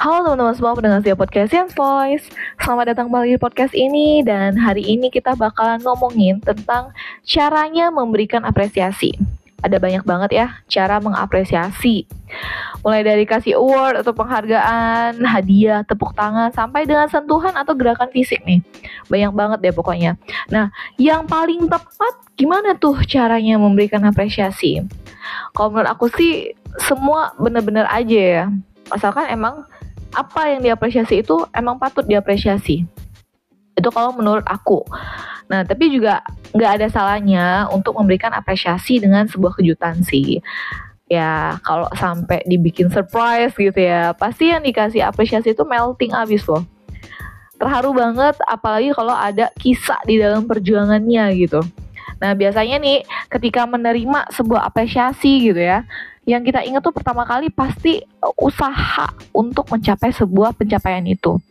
Halo 0.00 0.24
teman-teman 0.24 0.56
semua 0.56 0.72
pendengar 0.72 1.04
setia 1.04 1.12
podcast 1.12 1.52
Yang 1.52 1.76
Voice. 1.76 2.24
Selamat 2.64 2.96
datang 2.96 3.12
kembali 3.12 3.36
di 3.36 3.40
podcast 3.40 3.76
ini 3.76 4.24
Dan 4.24 4.56
hari 4.56 4.80
ini 4.80 5.12
kita 5.12 5.36
bakalan 5.36 5.84
ngomongin 5.84 6.40
tentang 6.40 6.96
caranya 7.28 7.92
memberikan 7.92 8.40
apresiasi. 8.48 9.12
Ada 9.60 9.76
banyak 9.76 10.00
banget 10.08 10.30
ya 10.32 10.46
cara 10.64 10.96
mengapresiasi. 10.96 12.08
Mulai 12.80 13.04
dari 13.04 13.24
kasih 13.28 13.60
award 13.60 14.00
atau 14.00 14.16
penghargaan, 14.16 15.20
hadiah, 15.28 15.84
tepuk 15.84 16.16
tangan 16.16 16.48
Sampai 16.56 16.88
dengan 16.88 17.12
sentuhan 17.12 17.52
atau 17.52 17.76
gerakan 17.76 18.08
fisik 18.08 18.40
nih. 18.48 18.64
Banyak 19.12 19.32
banget 19.36 19.58
deh 19.60 19.76
pokoknya. 19.76 20.16
Nah 20.48 20.72
yang 20.96 21.28
paling 21.28 21.68
tepat 21.68 22.14
gimana 22.40 22.80
tuh 22.80 22.96
caranya 23.04 23.60
memberikan 23.60 24.00
apresiasi? 24.08 24.80
Kalau 25.52 25.68
menurut 25.68 25.92
aku 25.92 26.08
sih 26.16 26.56
semua 26.80 27.36
bener-bener 27.36 27.84
aja 27.92 28.20
ya. 28.40 28.44
Asalkan 28.88 29.28
emang 29.28 29.68
apa 30.12 30.52
yang 30.52 30.60
diapresiasi 30.60 31.24
itu 31.24 31.44
emang 31.56 31.80
patut 31.80 32.04
diapresiasi. 32.04 32.84
Itu 33.72 33.88
kalau 33.88 34.12
menurut 34.12 34.44
aku. 34.44 34.84
Nah 35.48 35.64
tapi 35.64 35.88
juga 35.92 36.20
nggak 36.52 36.72
ada 36.80 36.86
salahnya 36.92 37.68
untuk 37.72 37.96
memberikan 37.96 38.32
apresiasi 38.32 39.00
dengan 39.00 39.24
sebuah 39.28 39.56
kejutan 39.56 40.04
sih. 40.04 40.40
Ya 41.08 41.60
kalau 41.64 41.88
sampai 41.92 42.40
dibikin 42.48 42.88
surprise 42.88 43.52
gitu 43.56 43.76
ya 43.76 44.16
pasti 44.16 44.52
yang 44.52 44.64
dikasih 44.64 45.04
apresiasi 45.04 45.52
itu 45.52 45.64
melting 45.64 46.12
abis 46.12 46.44
loh. 46.48 46.64
Terharu 47.56 47.94
banget 47.94 48.36
apalagi 48.48 48.90
kalau 48.92 49.14
ada 49.14 49.48
kisah 49.60 50.00
di 50.04 50.20
dalam 50.20 50.44
perjuangannya 50.48 51.36
gitu. 51.36 51.60
Nah 52.20 52.36
biasanya 52.36 52.78
nih 52.78 53.04
ketika 53.32 53.64
menerima 53.64 54.30
sebuah 54.32 54.68
apresiasi 54.68 55.52
gitu 55.52 55.58
ya 55.58 55.84
yang 56.22 56.46
kita 56.46 56.62
ingat 56.62 56.86
tuh 56.86 56.94
pertama 56.94 57.26
kali 57.26 57.50
pasti 57.50 57.98
usaha 58.38 59.10
untuk 59.34 59.66
mencapai 59.70 60.14
sebuah 60.14 60.54
pencapaian 60.54 61.02
itu. 61.06 61.42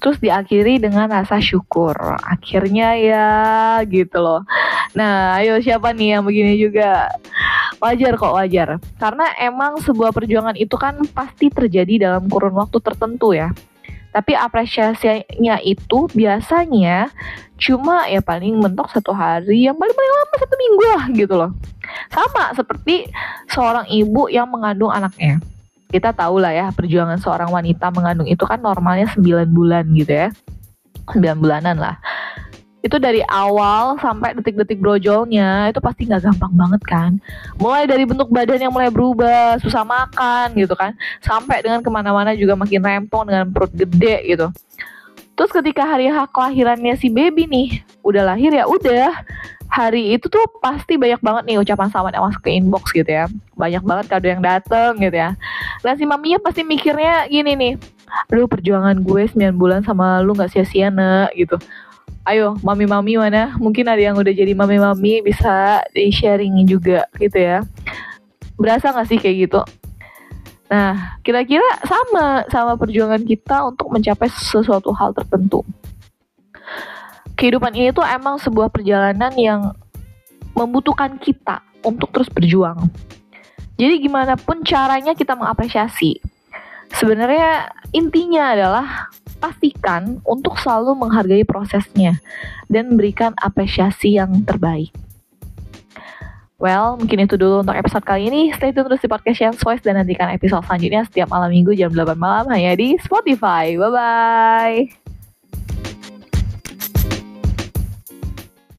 Terus 0.00 0.20
diakhiri 0.20 0.80
dengan 0.80 1.08
rasa 1.08 1.40
syukur. 1.40 1.96
Akhirnya 2.24 2.96
ya 2.96 3.28
gitu 3.88 4.20
loh. 4.20 4.44
Nah, 4.92 5.40
ayo 5.40 5.60
siapa 5.60 5.92
nih 5.92 6.16
yang 6.16 6.24
begini 6.24 6.56
juga? 6.60 7.08
Wajar 7.80 8.16
kok 8.16 8.36
wajar. 8.36 8.68
Karena 8.96 9.26
emang 9.40 9.80
sebuah 9.84 10.12
perjuangan 10.12 10.56
itu 10.56 10.76
kan 10.80 10.96
pasti 11.12 11.52
terjadi 11.52 12.08
dalam 12.08 12.28
kurun 12.28 12.56
waktu 12.56 12.80
tertentu 12.80 13.36
ya. 13.36 13.52
Tapi 14.16 14.32
apresiasinya 14.32 15.60
itu 15.60 16.08
biasanya 16.08 17.12
cuma 17.60 18.08
ya 18.08 18.24
paling 18.24 18.56
mentok 18.60 18.88
satu 18.88 19.12
hari, 19.12 19.68
yang 19.68 19.76
paling 19.76 19.92
paling 19.92 20.12
lama 20.12 20.36
satu 20.40 20.54
minggu 20.56 20.84
lah 20.88 21.04
gitu 21.12 21.34
loh. 21.36 21.50
Sama 22.10 22.54
seperti 22.54 23.10
seorang 23.50 23.86
ibu 23.90 24.30
yang 24.30 24.46
mengandung 24.50 24.90
anaknya. 24.90 25.42
Kita 25.86 26.10
tahu 26.10 26.42
lah 26.42 26.50
ya 26.50 26.66
perjuangan 26.74 27.18
seorang 27.22 27.50
wanita 27.50 27.94
mengandung 27.94 28.26
itu 28.26 28.42
kan 28.42 28.58
normalnya 28.58 29.06
9 29.14 29.46
bulan 29.54 29.86
gitu 29.94 30.12
ya. 30.12 30.28
9 31.14 31.38
bulanan 31.38 31.78
lah. 31.78 31.96
Itu 32.82 33.02
dari 33.02 33.18
awal 33.26 33.98
sampai 33.98 34.38
detik-detik 34.38 34.78
brojolnya 34.78 35.74
itu 35.74 35.82
pasti 35.82 36.06
nggak 36.06 36.22
gampang 36.22 36.54
banget 36.54 36.82
kan. 36.86 37.10
Mulai 37.58 37.86
dari 37.90 38.06
bentuk 38.06 38.30
badan 38.30 38.62
yang 38.62 38.70
mulai 38.70 38.94
berubah, 38.94 39.58
susah 39.58 39.82
makan 39.82 40.54
gitu 40.54 40.74
kan. 40.78 40.94
Sampai 41.18 41.66
dengan 41.66 41.82
ke 41.82 41.90
mana-mana 41.90 42.30
juga 42.38 42.54
makin 42.54 42.82
rempong 42.82 43.26
dengan 43.26 43.50
perut 43.50 43.74
gede 43.74 44.22
gitu. 44.30 44.46
Terus 45.36 45.52
ketika 45.52 45.84
hari 45.84 46.08
hak 46.08 46.32
kelahirannya 46.32 46.96
si 46.96 47.12
baby 47.12 47.44
nih, 47.44 47.68
udah 48.00 48.32
lahir 48.32 48.56
ya 48.56 48.64
udah 48.64 49.12
hari 49.68 50.16
itu 50.16 50.32
tuh 50.32 50.40
pasti 50.64 50.96
banyak 50.96 51.20
banget 51.20 51.42
nih 51.44 51.60
ucapan 51.60 51.92
selamat 51.92 52.16
yang 52.16 52.24
masuk 52.24 52.42
ke 52.42 52.50
inbox 52.56 52.84
gitu 52.96 53.10
ya. 53.10 53.28
Banyak 53.52 53.84
banget 53.84 54.04
kado 54.08 54.26
yang 54.26 54.40
dateng 54.40 54.96
gitu 54.96 55.12
ya. 55.12 55.36
Dan 55.84 55.94
si 56.00 56.08
maminya 56.08 56.40
pasti 56.40 56.64
mikirnya 56.64 57.28
gini 57.28 57.52
nih, 57.52 57.74
aduh 58.32 58.48
perjuangan 58.48 59.04
gue 59.04 59.22
9 59.28 59.60
bulan 59.60 59.84
sama 59.84 60.24
lu 60.24 60.32
gak 60.32 60.56
sia-sia 60.56 60.88
nek 60.88 61.36
gitu. 61.36 61.60
Ayo 62.26 62.58
mami-mami 62.64 63.20
mana? 63.20 63.54
Mungkin 63.60 63.86
ada 63.86 64.00
yang 64.00 64.16
udah 64.18 64.32
jadi 64.32 64.50
mami-mami 64.56 65.22
bisa 65.22 65.84
di-sharingin 65.92 66.66
juga 66.66 67.06
gitu 67.20 67.38
ya. 67.38 67.60
Berasa 68.56 68.90
gak 68.90 69.06
sih 69.12 69.20
kayak 69.20 69.36
gitu? 69.46 69.60
Nah, 70.66 71.18
kira-kira 71.22 71.66
sama 71.86 72.42
sama 72.50 72.74
perjuangan 72.74 73.22
kita 73.22 73.70
untuk 73.70 73.86
mencapai 73.94 74.26
sesuatu 74.26 74.90
hal 74.90 75.14
tertentu 75.14 75.62
kehidupan 77.36 77.76
ini 77.76 77.92
tuh 77.92 78.02
emang 78.02 78.40
sebuah 78.40 78.72
perjalanan 78.72 79.30
yang 79.36 79.76
membutuhkan 80.56 81.20
kita 81.20 81.60
untuk 81.84 82.08
terus 82.10 82.32
berjuang. 82.32 82.88
Jadi 83.76 84.08
gimana 84.08 84.40
pun 84.40 84.64
caranya 84.64 85.12
kita 85.12 85.36
mengapresiasi. 85.36 86.16
Sebenarnya 86.96 87.68
intinya 87.92 88.56
adalah 88.56 89.12
pastikan 89.36 90.24
untuk 90.24 90.56
selalu 90.56 90.96
menghargai 90.96 91.44
prosesnya 91.44 92.24
dan 92.72 92.96
berikan 92.96 93.36
apresiasi 93.36 94.16
yang 94.16 94.32
terbaik. 94.48 94.88
Well, 96.56 96.96
mungkin 96.96 97.20
itu 97.20 97.36
dulu 97.36 97.60
untuk 97.60 97.76
episode 97.76 98.04
kali 98.08 98.32
ini. 98.32 98.48
Stay 98.56 98.72
tune 98.72 98.88
terus 98.88 99.04
di 99.04 99.08
podcast 99.12 99.36
Chance 99.36 99.60
Voice 99.60 99.84
dan 99.84 100.00
nantikan 100.00 100.32
episode 100.32 100.64
selanjutnya 100.64 101.04
setiap 101.04 101.28
malam 101.28 101.52
minggu 101.52 101.76
jam 101.76 101.92
8 101.92 102.16
malam 102.16 102.48
hanya 102.48 102.72
di 102.72 102.96
Spotify. 102.96 103.76
Bye-bye. 103.76 105.05